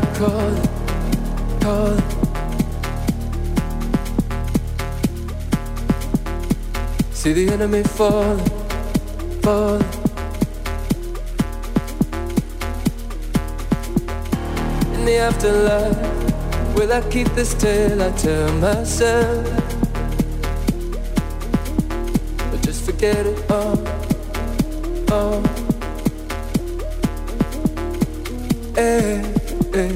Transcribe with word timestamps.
Calling, 0.00 0.68
calling. 1.60 2.02
See 7.12 7.32
the 7.32 7.50
enemy 7.52 7.82
falling, 7.82 8.38
falling. 9.42 9.82
In 14.94 15.04
the 15.04 15.16
afterlife, 15.18 16.74
will 16.74 16.92
I 16.92 17.00
keep 17.10 17.28
this 17.34 17.54
tale 17.54 18.02
I 18.02 18.10
tell 18.12 18.52
myself? 18.54 19.46
Or 22.52 22.58
just 22.62 22.84
forget 22.84 23.26
it 23.26 23.50
all, 23.50 23.78
all. 25.12 25.42
Hey, 28.74 29.37
hey. 29.78 29.94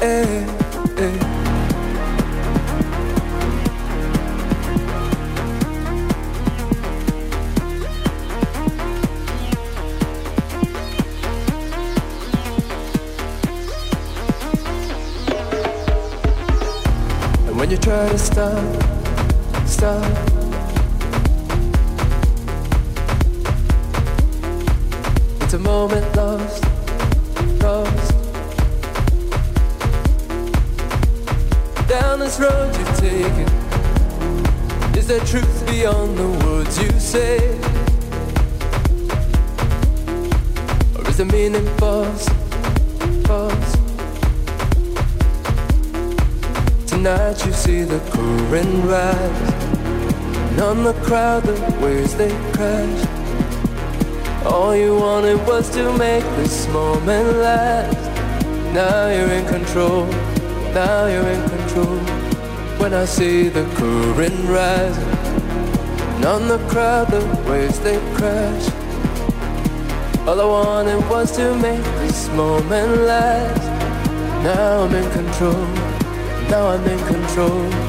Hey, 0.00 0.24
hey. 0.24 0.57
You 17.70 17.76
try 17.76 18.08
to 18.08 18.16
stop, 18.16 18.82
stop. 19.66 20.02
It's 25.42 25.52
a 25.52 25.58
moment 25.58 26.16
lost, 26.16 26.64
lost. 27.60 28.12
Down 31.88 32.20
this 32.20 32.40
road 32.40 32.74
you've 32.78 32.96
taken, 32.96 33.48
is 34.96 35.06
there 35.06 35.20
truth 35.26 35.66
beyond 35.66 36.16
the 36.16 36.46
words 36.46 36.82
you 36.82 36.90
say? 36.98 37.36
Or 40.96 41.06
is 41.06 41.18
the 41.18 41.26
meaning 41.26 41.66
false, 41.76 42.28
false? 43.26 43.67
Tonight 46.98 47.46
you 47.46 47.52
see 47.52 47.82
the 47.82 48.00
current 48.10 48.84
rise. 48.84 49.54
And 50.50 50.60
on 50.60 50.82
the 50.82 50.94
crowd 51.06 51.44
the 51.44 51.54
waves 51.80 52.16
they 52.16 52.30
crash. 52.52 53.02
All 54.44 54.74
you 54.74 54.96
wanted 54.96 55.38
was 55.46 55.70
to 55.76 55.96
make 55.96 56.24
this 56.38 56.66
moment 56.70 57.36
last. 57.36 58.02
Now 58.74 59.06
you're 59.14 59.30
in 59.30 59.46
control, 59.46 60.06
now 60.74 61.06
you're 61.06 61.30
in 61.36 61.48
control. 61.48 61.98
When 62.80 62.92
I 62.92 63.04
see 63.04 63.48
the 63.48 63.64
current 63.76 64.40
rising 64.48 65.08
And 66.16 66.24
on 66.24 66.48
the 66.48 66.58
crowd 66.66 67.12
the 67.12 67.22
waves 67.48 67.78
they 67.78 67.98
crash. 68.16 68.66
All 70.26 70.40
I 70.40 70.44
wanted 70.44 71.08
was 71.08 71.30
to 71.36 71.54
make 71.58 71.84
this 72.02 72.28
moment 72.30 73.02
last. 73.02 73.66
Now 74.42 74.82
I'm 74.82 74.92
in 74.92 75.08
control 75.12 75.87
now 76.50 76.68
I'm 76.68 76.84
in 76.86 76.98
control. 77.06 77.87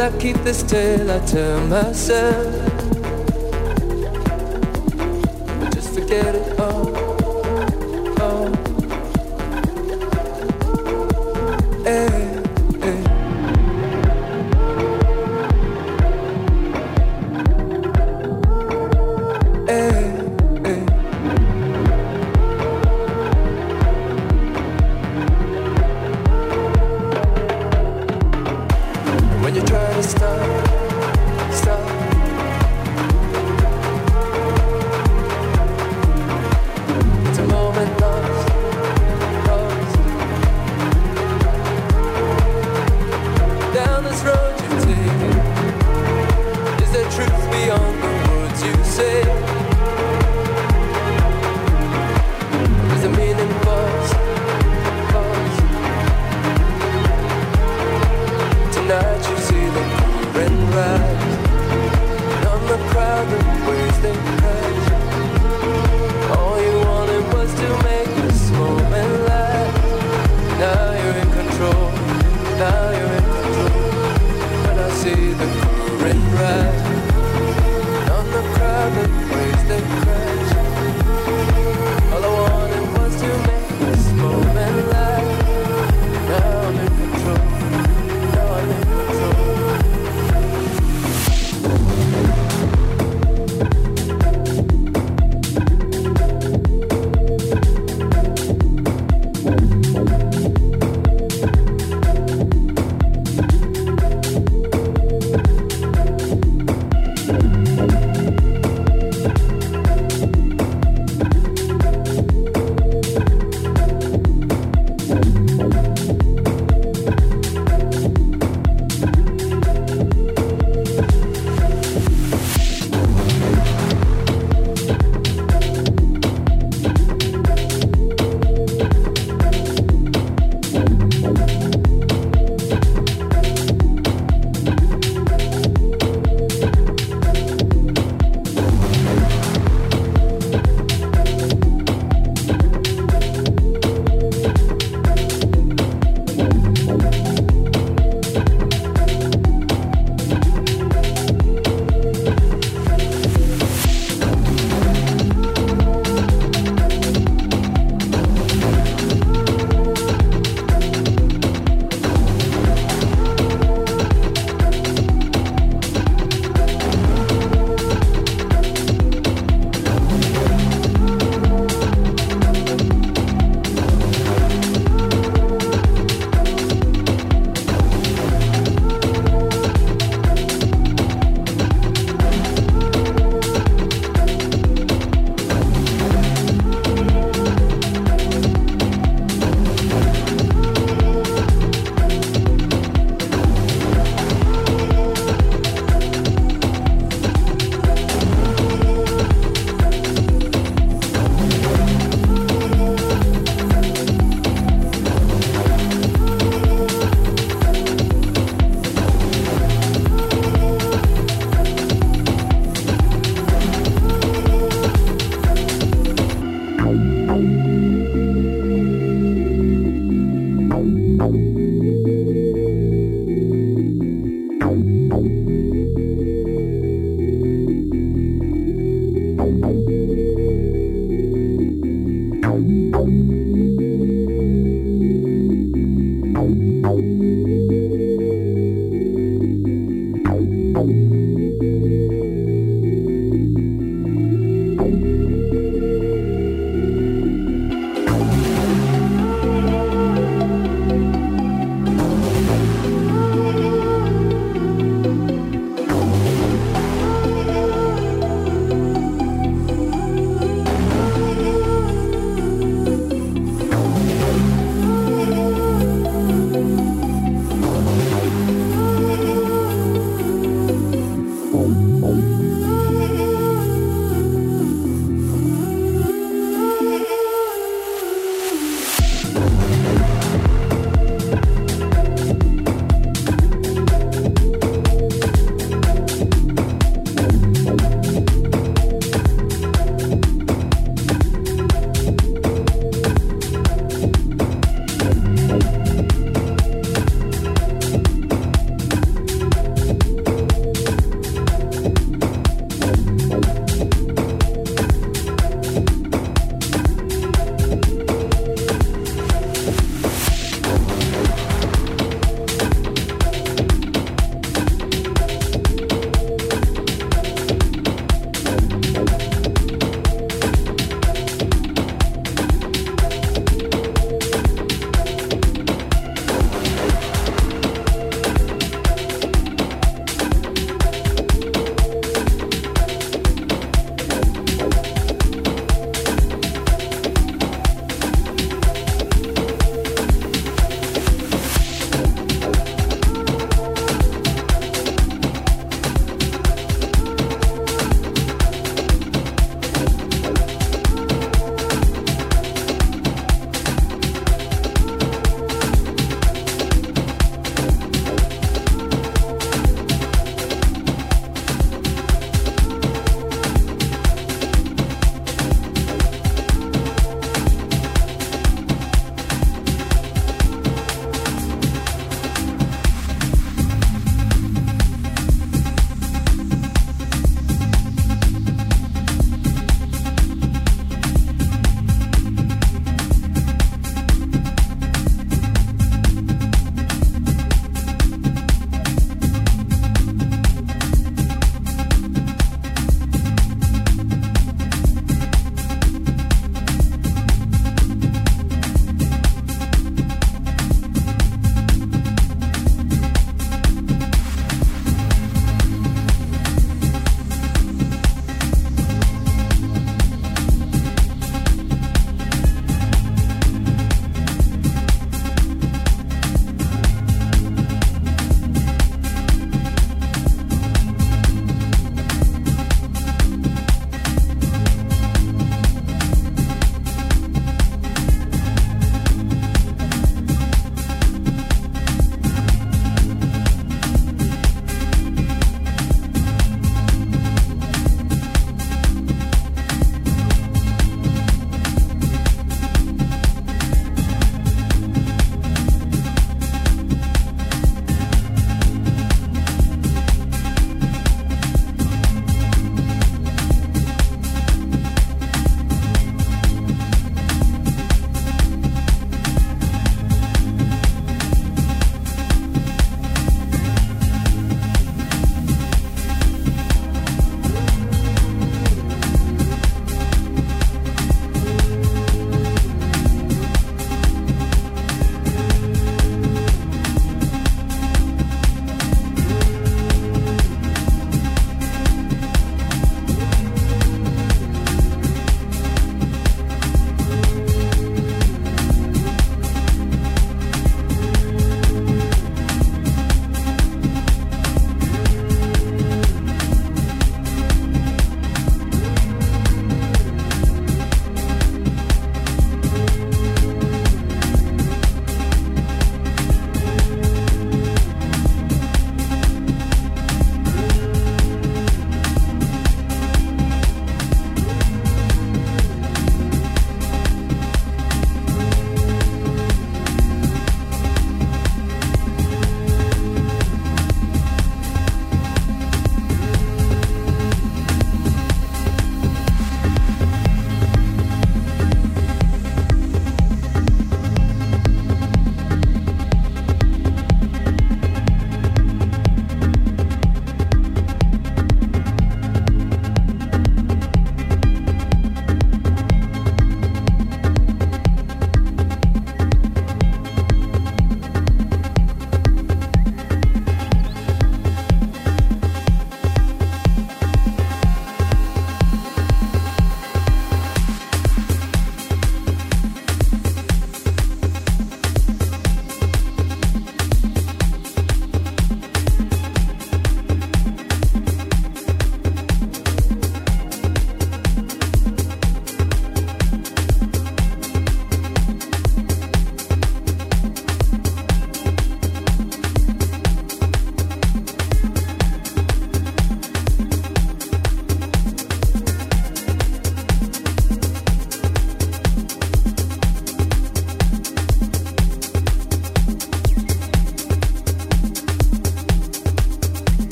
I 0.00 0.16
keep 0.18 0.36
this 0.44 0.62
tale 0.62 1.10
I 1.10 1.18
tell 1.26 1.66
myself? 1.66 2.57